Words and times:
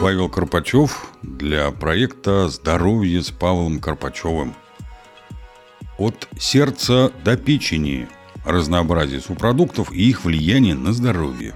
Павел 0.00 0.28
Карпачев 0.28 1.08
для 1.22 1.72
проекта 1.72 2.48
«Здоровье 2.48 3.20
с 3.20 3.32
Павлом 3.32 3.80
Карпачевым». 3.80 4.54
От 5.98 6.28
сердца 6.38 7.10
до 7.24 7.36
печени. 7.36 8.08
Разнообразие 8.44 9.20
субпродуктов 9.20 9.92
и 9.92 10.08
их 10.08 10.24
влияние 10.24 10.76
на 10.76 10.92
здоровье. 10.92 11.54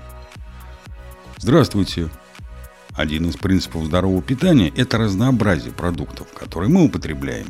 Здравствуйте. 1.36 2.08
Один 2.94 3.28
из 3.28 3.36
принципов 3.36 3.84
здорового 3.84 4.20
питания– 4.22 4.72
это 4.76 4.98
разнообразие 4.98 5.72
продуктов, 5.72 6.26
которые 6.32 6.68
мы 6.68 6.84
употребляем. 6.84 7.46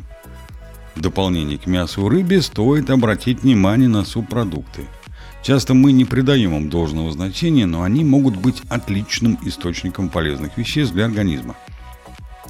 В 0.93 1.01
дополнение 1.01 1.57
к 1.57 1.65
мясу 1.65 2.05
и 2.05 2.09
рыбе 2.09 2.39
стоит 2.43 2.91
обратить 2.91 3.41
внимание 3.41 3.89
на 3.89 4.05
субпродукты– 4.05 4.85
Часто 5.43 5.73
мы 5.73 5.91
не 5.91 6.05
придаем 6.05 6.55
им 6.55 6.69
должного 6.69 7.11
значения, 7.11 7.65
но 7.65 7.83
они 7.83 8.05
могут 8.05 8.37
быть 8.37 8.61
отличным 8.69 9.37
источником 9.43 10.07
полезных 10.07 10.57
веществ 10.57 10.93
для 10.93 11.03
организма. 11.03 11.57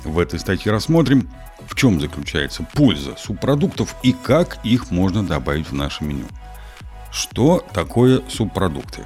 В 0.04 0.20
этой 0.20 0.40
статье 0.40 0.72
рассмотрим, 0.72 1.28
в 1.68 1.76
чем 1.76 2.00
заключается 2.00 2.68
польза 2.74 3.16
субпродуктов 3.18 3.96
и 4.04 4.14
как 4.14 4.64
их 4.64 4.92
можно 4.92 5.24
добавить 5.24 5.70
в 5.70 5.74
наше 5.74 6.04
меню. 6.04 6.26
Что 7.12 7.66
такое 7.74 8.22
субпродукты? 8.30 9.06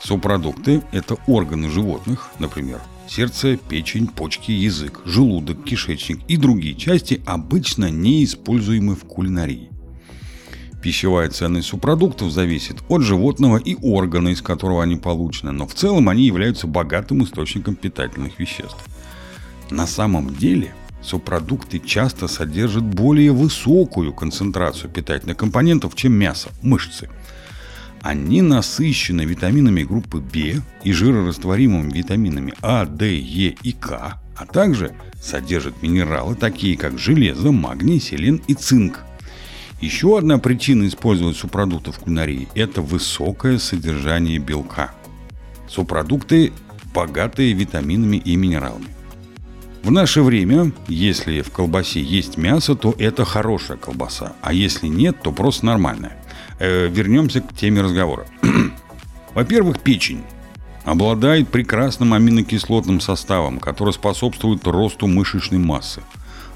Субпродукты– 0.00 0.82
это 0.92 1.16
органы 1.26 1.68
животных, 1.68 2.30
например, 2.38 2.80
сердце, 3.06 3.58
печень, 3.58 4.06
почки, 4.06 4.52
язык, 4.52 5.02
желудок, 5.04 5.64
кишечник 5.64 6.20
и 6.28 6.38
другие 6.38 6.74
части, 6.76 7.22
обычно 7.26 7.90
не 7.90 8.24
используемы 8.24 8.96
в 8.96 9.04
кулинарии. 9.04 9.71
Пищевая 10.82 11.30
ценность 11.30 11.68
субпродуктов 11.68 12.32
зависит 12.32 12.82
от 12.88 13.02
животного 13.02 13.56
и 13.56 13.76
органа, 13.80 14.30
из 14.30 14.42
которого 14.42 14.82
они 14.82 14.96
получены, 14.96 15.52
но 15.52 15.68
в 15.68 15.74
целом 15.74 16.08
они 16.08 16.24
являются 16.24 16.66
богатым 16.66 17.22
источником 17.22 17.76
питательных 17.76 18.40
веществ. 18.40 18.84
На 19.70 19.86
самом 19.86 20.34
деле 20.34 20.74
субпродукты 21.00 21.78
часто 21.78 22.26
содержат 22.26 22.82
более 22.82 23.30
высокую 23.30 24.12
концентрацию 24.12 24.90
питательных 24.90 25.36
компонентов, 25.36 25.94
чем 25.94 26.14
мясо, 26.14 26.48
мышцы. 26.62 27.08
Они 28.00 28.42
насыщены 28.42 29.22
витаминами 29.22 29.84
группы 29.84 30.18
В 30.18 30.34
и 30.82 30.92
жирорастворимыми 30.92 31.92
витаминами 31.92 32.54
А, 32.60 32.86
D, 32.86 33.14
Е 33.14 33.54
и 33.62 33.70
К, 33.70 34.20
а 34.36 34.46
также 34.52 34.92
содержат 35.22 35.80
минералы, 35.80 36.34
такие 36.34 36.76
как 36.76 36.98
железо, 36.98 37.52
магний, 37.52 38.00
селен 38.00 38.42
и 38.48 38.54
цинк– 38.54 39.04
еще 39.82 40.16
одна 40.16 40.38
причина 40.38 40.86
использовать 40.86 41.36
субпродукты 41.36 41.90
в 41.90 41.98
кулинарии– 41.98 42.46
это 42.54 42.80
высокое 42.80 43.58
содержание 43.58 44.38
белка. 44.38 44.92
Субпродукты 45.68 46.52
богатые 46.94 47.52
витаминами 47.52 48.16
и 48.16 48.36
минералами. 48.36 48.86
В 49.82 49.90
наше 49.90 50.22
время, 50.22 50.70
если 50.86 51.40
в 51.40 51.50
колбасе 51.50 52.00
есть 52.00 52.36
мясо, 52.36 52.76
то 52.76 52.94
это 52.96 53.24
хорошая 53.24 53.76
колбаса, 53.76 54.34
а 54.40 54.52
если 54.52 54.86
нет, 54.86 55.20
то 55.20 55.32
просто 55.32 55.66
нормальная. 55.66 56.16
Э, 56.60 56.86
вернемся 56.86 57.40
к 57.40 57.52
теме 57.52 57.80
разговора. 57.80 58.26
Во-первых, 59.34 59.80
печень 59.80 60.22
обладает 60.84 61.48
прекрасным 61.48 62.14
аминокислотным 62.14 63.00
составом, 63.00 63.58
который 63.58 63.92
способствует 63.92 64.64
росту 64.64 65.08
мышечной 65.08 65.58
массы– 65.58 66.02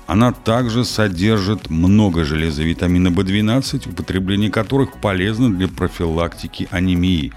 она 0.07 0.33
также 0.33 0.85
содержит 0.85 1.69
много 1.69 2.25
железа 2.25 2.62
витамина 2.62 3.09
В12, 3.09 3.91
употребление 3.91 4.51
которых 4.51 5.01
полезно 5.01 5.53
для 5.53 5.67
профилактики 5.67 6.69
анемии. 6.71 7.33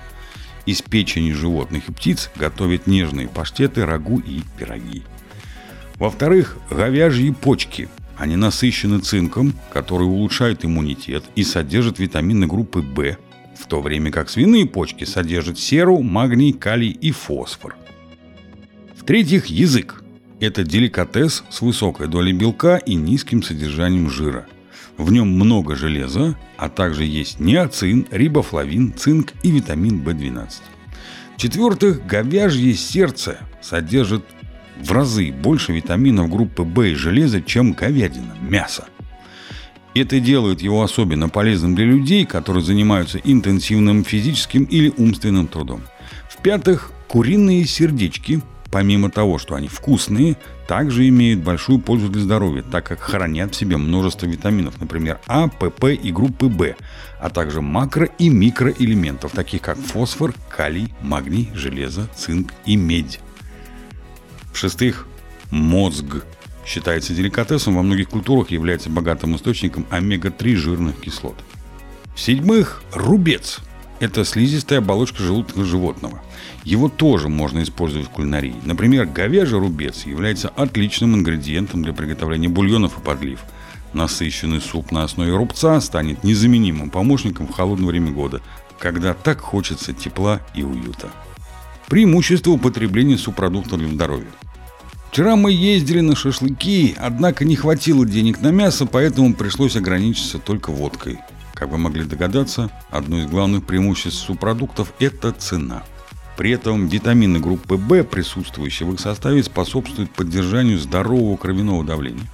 Из 0.68 0.84
печени 0.84 1.32
животных 1.32 1.90
и 1.90 1.92
птиц 1.92 2.30
готовят 2.36 2.86
нежные 2.86 3.28
паштеты, 3.28 3.86
рагу 3.86 4.20
и 4.20 4.42
пироги. 4.58 5.02
Во-вторых, 5.96 6.58
говяжьи 6.70 7.32
почки. 7.32 7.90
Они 8.18 8.36
насыщены 8.36 9.00
цинком, 9.00 9.54
который 9.74 10.04
улучшает 10.04 10.64
иммунитет 10.64 11.24
и 11.36 11.44
содержит 11.44 11.98
витамины 11.98 12.46
группы 12.46 12.82
В, 12.82 13.18
в 13.58 13.66
то 13.66 13.82
время 13.82 14.12
как 14.12 14.30
свиные 14.30 14.68
почки 14.68 15.06
содержат 15.06 15.58
серу, 15.58 16.02
магний, 16.02 16.54
калий 16.54 16.92
и 16.92 17.12
фосфор. 17.12 17.76
В-третьих, 18.96 19.48
язык. 19.48 20.04
Это 20.40 20.64
деликатес 20.64 21.44
с 21.50 21.62
высокой 21.62 22.08
долей 22.08 22.32
белка 22.32 22.78
и 22.78 22.96
низким 22.96 23.44
содержанием 23.44 24.10
жира. 24.10 24.46
В 24.98 25.12
нем 25.12 25.30
много 25.30 25.76
железа, 25.76 26.38
а 26.58 26.70
также 26.70 27.04
есть 27.04 27.40
неоцин, 27.40 28.06
рибофлавин, 28.10 28.94
цинк 28.94 29.34
и 29.44 29.52
витамин 29.52 30.02
В12. 30.02 30.50
В-четвертых, 31.36 32.06
говяжье 32.06 32.74
сердце 32.74 33.40
содержит 33.62 34.24
в 34.82 34.92
разы 34.92 35.32
больше 35.32 35.74
витаминов 35.74 36.30
группы 36.30 36.64
В 36.64 36.82
и 36.84 36.94
железа, 36.94 37.42
чем 37.42 37.74
говядина, 37.74 38.36
мясо. 38.42 38.86
Это 39.94 40.20
делает 40.22 40.62
его 40.62 40.84
особенно 40.84 41.28
полезным 41.28 41.76
для 41.76 41.86
людей, 41.86 42.26
которые 42.26 42.64
занимаются 42.64 43.20
интенсивным 43.20 44.06
физическим 44.06 44.64
или 44.64 44.94
умственным 44.96 45.48
трудом. 45.48 45.82
В-пятых, 46.30 46.92
куриные 47.08 47.66
сердечки 47.66 48.42
помимо 48.72 49.10
того, 49.10 49.38
что 49.38 49.56
они 49.56 49.68
вкусные, 49.68 50.38
также 50.68 51.08
имеют 51.08 51.42
большую 51.42 51.80
пользу 51.80 52.10
для 52.10 52.22
здоровья, 52.22 52.64
так 52.64 52.86
как 52.86 53.00
хранят 53.00 53.54
в 53.54 53.58
себе 53.58 53.78
множество 53.78 54.26
витаминов, 54.26 54.80
например, 54.80 55.20
А, 55.28 55.48
ПП 55.48 55.86
и 55.86 56.12
группы 56.12 56.48
В, 56.48 56.76
а 57.20 57.30
также 57.30 57.60
макро- 57.60 58.12
и 58.18 58.30
микроэлементов, 58.30 59.32
таких 59.32 59.62
как 59.62 59.78
фосфор, 59.78 60.34
калий, 60.50 60.94
магний, 61.02 61.50
железо, 61.54 62.08
цинк 62.16 62.54
и 62.66 62.76
медь. 62.76 63.20
В-шестых, 64.54 65.08
мозг 65.52 66.24
считается 66.66 67.14
деликатесом, 67.14 67.76
во 67.76 67.82
многих 67.82 68.10
культурах 68.10 68.52
является 68.52 68.90
богатым 68.90 69.36
источником 69.36 69.88
омега-3 69.90 70.56
жирных 70.56 71.00
кислот. 71.00 71.36
В-седьмых, 72.16 72.84
рубец– 72.94 73.60
это 74.00 74.26
слизистая 74.26 74.80
оболочка 74.80 75.22
желудка 75.24 75.64
животного– 75.64 76.22
его 76.64 76.90
тоже 76.90 77.30
можно 77.30 77.64
использовать 77.64 78.08
в 78.08 78.12
кулинарии. 78.12 78.56
Например, 78.64 79.06
говяжий 79.06 79.60
рубец 79.60 80.06
является 80.06 80.50
отличным 80.50 81.16
ингредиентом 81.16 81.84
для 81.84 81.94
приготовления 81.94 82.50
бульонов 82.50 82.98
и 82.98 83.02
подлив. 83.02 83.40
Насыщенный 83.94 84.62
суп 84.62 84.92
на 84.92 85.04
основе 85.04 85.36
рубца 85.36 85.80
станет 85.82 86.24
незаменимым 86.24 86.90
помощником 86.90 87.48
в 87.48 87.54
холодное 87.54 87.88
время 87.88 88.12
года, 88.12 88.42
когда 88.78 89.14
так 89.14 89.40
хочется 89.40 89.94
тепла 89.94 90.42
и 90.54 90.64
уюта. 90.64 91.10
Преимущество 91.88 92.52
употребления 92.52 93.18
субпродуктов 93.18 93.80
для 93.80 93.88
здоровья. 93.88 94.30
Вчера 95.12 95.36
мы 95.36 95.52
ездили 95.52 96.02
на 96.02 96.16
шашлыки, 96.16 96.94
однако 97.00 97.46
не 97.46 97.56
хватило 97.56 98.06
денег 98.06 98.42
на 98.42 98.52
мясо, 98.52 98.86
поэтому 98.86 99.34
пришлось 99.34 99.76
ограничиться 99.76 100.38
только 100.38 100.70
водкой. 100.72 101.18
Как 101.60 101.70
вы 101.70 101.78
могли 101.78 102.06
догадаться, 102.06 102.72
одно 102.90 103.20
из 103.20 103.26
главных 103.28 103.66
преимуществ 103.66 104.26
субпродуктов– 104.26 104.94
это 105.00 105.32
цена– 105.32 105.84
при 106.40 106.52
этом 106.52 106.88
витамины 106.88 107.38
группы 107.38 107.76
В, 107.76 108.02
присутствующие 108.04 108.88
в 108.88 108.94
их 108.94 109.02
составе, 109.02 109.44
способствуют 109.44 110.10
поддержанию 110.12 110.80
здорового 110.80 111.36
кровяного 111.36 111.84
давления, 111.84 112.32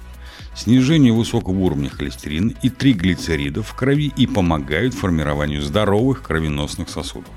снижению 0.54 1.16
высокого 1.16 1.58
уровня 1.58 1.90
холестерина 1.90 2.52
и 2.62 2.70
триглицеридов 2.70 3.66
в 3.66 3.74
крови 3.74 4.12
и 4.16 4.28
помогают 4.28 4.94
формированию 4.94 5.60
здоровых 5.60 6.22
кровеносных 6.22 6.88
сосудов. 6.88 7.32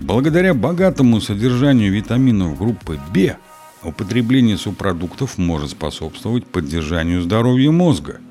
Благодаря 0.00 0.52
богатому 0.52 1.18
содержанию 1.18 1.90
витаминов 1.90 2.58
группы 2.58 3.00
В, 3.14 3.36
употребление 3.82 4.58
субпродуктов 4.58 5.38
может 5.38 5.70
способствовать 5.70 6.44
поддержанию 6.44 7.22
здоровья 7.22 7.70
мозга– 7.70 8.20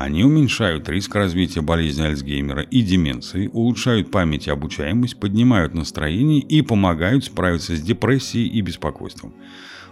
они 0.00 0.24
уменьшают 0.24 0.88
риск 0.88 1.14
развития 1.14 1.60
болезни 1.60 2.02
Альцгеймера 2.02 2.62
и 2.62 2.80
деменции, 2.80 3.50
улучшают 3.52 4.10
память 4.10 4.46
и 4.46 4.50
обучаемость, 4.50 5.20
поднимают 5.20 5.74
настроение 5.74 6.40
и 6.40 6.62
помогают 6.62 7.26
справиться 7.26 7.76
с 7.76 7.82
депрессией 7.82 8.48
и 8.48 8.62
беспокойством. 8.62 9.34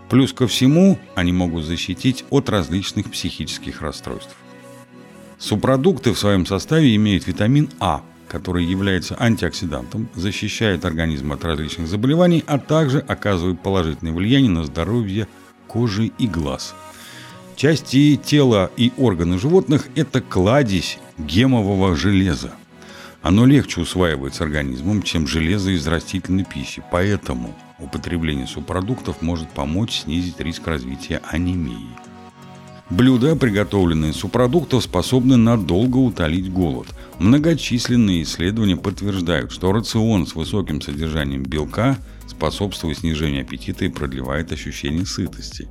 Плюс 0.09 0.33
ко 0.33 0.47
всему, 0.47 0.99
они 1.15 1.33
могут 1.33 1.65
защитить 1.65 2.25
от 2.31 2.49
различных 2.49 3.11
психических 3.11 3.83
расстройств. 3.83 4.35
Субпродукты 5.37 6.15
в 6.15 6.19
своем 6.19 6.47
составе 6.47 6.97
имеют 6.97 7.27
витамин 7.27 7.69
А, 7.79 8.01
который 8.29 8.65
является 8.65 9.15
антиоксидантом, 9.21 10.09
защищает 10.15 10.87
организм 10.87 11.33
от 11.33 11.45
различных 11.45 11.87
заболеваний, 11.87 12.43
а 12.47 12.59
также 12.59 13.01
оказывает 13.01 13.61
положительное 13.61 14.15
влияние 14.15 14.51
на 14.53 14.65
здоровье 14.65 15.29
кожи 15.67 16.13
и 16.17 16.27
глаз– 16.27 16.75
Части 17.59 18.15
тела 18.15 18.71
и 18.77 18.93
органы 18.97 19.37
животных– 19.37 19.89
это 19.97 20.21
кладезь 20.21 21.01
гемового 21.19 21.97
железа. 21.97 22.53
Оно 23.21 23.47
легче 23.47 23.81
усваивается 23.81 24.45
организмом, 24.45 25.03
чем 25.03 25.27
железо 25.27 25.73
из 25.73 25.85
растительной 25.85 26.45
пищи, 26.45 26.85
поэтому 26.93 27.53
употребление 27.81 28.47
субпродуктов 28.47 29.23
может 29.23 29.51
помочь 29.51 30.03
снизить 30.03 30.39
риск 30.39 30.69
развития 30.69 31.21
анемии. 31.27 31.89
Блюда, 32.91 33.35
приготовленные 33.35 34.13
из 34.13 34.19
субпродуктов, 34.19 34.85
способны 34.85 35.37
надолго 35.37 35.97
утолить 35.97 36.53
голод. 36.53 36.87
Многочисленные 37.19 38.23
исследования 38.23 38.77
подтверждают, 38.77 39.51
что 39.51 39.73
рацион 39.73 40.29
с 40.29 40.37
высоким 40.37 40.81
содержанием 40.81 41.43
белка 41.43 41.99
способствует 42.29 42.99
снижению 42.99 43.43
аппетита 43.43 43.85
и 43.85 43.89
продлевает 43.89 44.53
ощущение 44.53 45.05
сытости. 45.05 45.67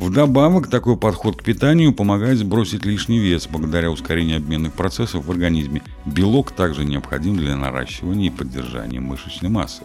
Вдобавок, 0.00 0.68
такой 0.68 0.96
подход 0.96 1.36
к 1.36 1.44
питанию 1.44 1.92
помогает 1.92 2.38
сбросить 2.38 2.86
лишний 2.86 3.18
вес 3.18 3.46
благодаря 3.46 3.90
ускорению 3.90 4.38
обменных 4.38 4.72
процессов 4.72 5.26
в 5.26 5.30
организме. 5.30 5.82
Белок 6.06 6.52
также 6.52 6.86
необходим 6.86 7.36
для 7.36 7.54
наращивания 7.54 8.28
и 8.28 8.34
поддержания 8.34 8.98
мышечной 8.98 9.50
массы. 9.50 9.82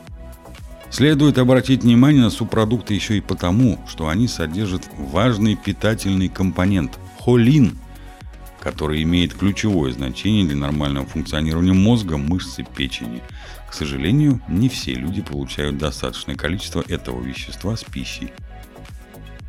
Следует 0.89 1.37
обратить 1.37 1.83
внимание 1.83 2.23
на 2.23 2.29
субпродукты 2.29 2.93
еще 2.93 3.17
и 3.17 3.21
потому, 3.21 3.77
что 3.89 4.07
они 4.07 4.29
содержат 4.29 4.83
важный 4.97 5.57
питательный 5.57 6.29
компонент– 6.29 6.97
холин, 7.19 7.77
который 8.61 9.03
имеет 9.03 9.33
ключевое 9.33 9.91
значение 9.91 10.45
для 10.45 10.55
нормального 10.55 11.05
функционирования 11.05 11.73
мозга, 11.73 12.15
мышц 12.15 12.57
и 12.59 12.63
печени. 12.63 13.21
К 13.69 13.73
сожалению, 13.73 14.39
не 14.47 14.69
все 14.69 14.93
люди 14.93 15.21
получают 15.21 15.77
достаточное 15.77 16.35
количество 16.35 16.85
этого 16.87 17.21
вещества 17.21 17.75
с 17.75 17.83
пищей. 17.83 18.31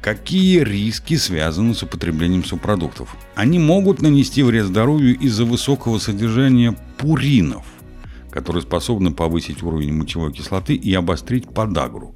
Какие 0.02 0.60
риски 0.60 1.16
связаны 1.16 1.74
с 1.74 1.82
употреблением 1.82 2.44
субпродуктов? 2.44 3.16
Они 3.34 3.58
могут 3.58 4.02
нанести 4.02 4.42
вред 4.42 4.66
здоровью 4.66 5.18
из-за 5.18 5.44
высокого 5.44 5.98
содержания 5.98 6.76
пуринов, 6.96 7.64
которые 8.30 8.62
способны 8.62 9.12
повысить 9.12 9.62
уровень 9.62 9.92
мочевой 9.92 10.32
кислоты 10.32 10.74
и 10.74 10.94
обострить 10.94 11.48
подагру. 11.48 12.14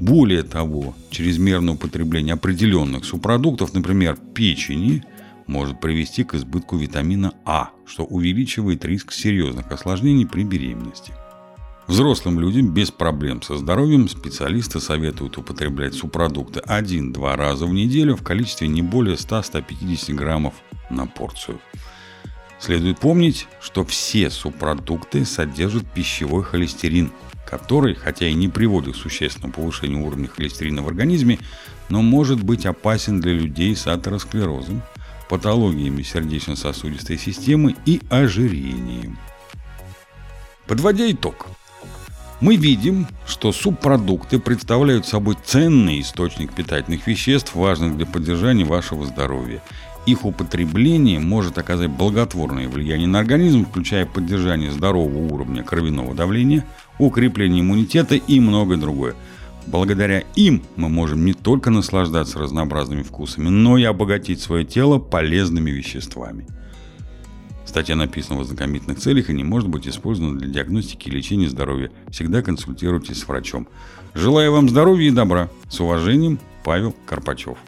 Более 0.00 0.42
того, 0.42 0.94
чрезмерное 1.10 1.74
употребление 1.74 2.34
определенных 2.34 3.04
субпродуктов, 3.04 3.74
например, 3.74 4.16
печени, 4.34 5.02
может 5.46 5.80
привести 5.80 6.24
к 6.24 6.34
избытку 6.34 6.76
витамина 6.76 7.32
А, 7.44 7.70
что 7.84 8.04
увеличивает 8.04 8.84
риск 8.84 9.12
серьезных 9.12 9.72
осложнений 9.72 10.26
при 10.26 10.44
беременности. 10.44 11.12
Взрослым 11.88 12.38
людям 12.38 12.68
без 12.68 12.90
проблем 12.90 13.40
со 13.40 13.56
здоровьем 13.56 14.10
специалисты 14.10 14.78
советуют 14.78 15.38
употреблять 15.38 15.94
субпродукты 15.94 16.60
1-2 16.60 17.34
раза 17.34 17.64
в 17.64 17.72
неделю 17.72 18.14
в 18.14 18.22
количестве 18.22 18.68
не 18.68 18.82
более 18.82 19.16
100-150 19.16 20.12
граммов 20.12 20.52
на 20.90 21.06
порцию. 21.06 21.58
Следует 22.60 22.98
помнить, 22.98 23.48
что 23.62 23.86
все 23.86 24.28
субпродукты 24.28 25.24
содержат 25.24 25.90
пищевой 25.90 26.44
холестерин, 26.44 27.10
который, 27.46 27.94
хотя 27.94 28.28
и 28.28 28.34
не 28.34 28.48
приводит 28.48 28.94
к 28.94 28.98
существенному 28.98 29.54
повышению 29.54 30.04
уровня 30.04 30.28
холестерина 30.28 30.82
в 30.82 30.88
организме, 30.88 31.38
но 31.88 32.02
может 32.02 32.42
быть 32.42 32.66
опасен 32.66 33.22
для 33.22 33.32
людей 33.32 33.74
с 33.74 33.86
атеросклерозом, 33.86 34.82
патологиями 35.30 36.02
сердечно-сосудистой 36.02 37.16
системы 37.16 37.76
и 37.86 38.02
ожирением. 38.10 39.18
Подводя 40.66 41.10
итог, 41.10 41.46
мы 42.40 42.56
видим, 42.56 43.06
что 43.26 43.52
субпродукты 43.52 44.38
представляют 44.38 45.06
собой 45.06 45.36
ценный 45.44 46.00
источник 46.00 46.52
питательных 46.52 47.06
веществ, 47.06 47.54
важных 47.54 47.96
для 47.96 48.06
поддержания 48.06 48.64
вашего 48.64 49.04
здоровья. 49.06 49.62
Их 50.06 50.24
употребление 50.24 51.18
может 51.18 51.58
оказать 51.58 51.90
благотворное 51.90 52.68
влияние 52.68 53.08
на 53.08 53.18
организм, 53.18 53.66
включая 53.66 54.06
поддержание 54.06 54.70
здорового 54.70 55.34
уровня 55.34 55.62
кровяного 55.62 56.14
давления, 56.14 56.64
укрепление 56.98 57.60
иммунитета 57.60 58.14
и 58.14 58.40
многое 58.40 58.78
другое. 58.78 59.14
Благодаря 59.66 60.22
им 60.34 60.62
мы 60.76 60.88
можем 60.88 61.26
не 61.26 61.34
только 61.34 61.68
наслаждаться 61.68 62.38
разнообразными 62.38 63.02
вкусами, 63.02 63.50
но 63.50 63.76
и 63.76 63.84
обогатить 63.84 64.40
свое 64.40 64.64
тело 64.64 64.98
полезными 64.98 65.70
веществами. 65.70 66.46
Статья 67.68 67.96
написана 67.96 68.38
в 68.38 68.40
ознакомительных 68.40 68.98
целях 68.98 69.28
и 69.28 69.34
не 69.34 69.44
может 69.44 69.68
быть 69.68 69.86
использована 69.86 70.38
для 70.38 70.48
диагностики 70.48 71.08
и 71.08 71.12
лечения 71.12 71.50
здоровья. 71.50 71.90
Всегда 72.10 72.40
консультируйтесь 72.40 73.20
с 73.20 73.28
врачом. 73.28 73.68
Желаю 74.14 74.52
вам 74.52 74.70
здоровья 74.70 75.08
и 75.08 75.10
добра. 75.10 75.50
С 75.68 75.78
уважением, 75.78 76.38
Павел 76.64 76.96
Карпачев. 77.04 77.58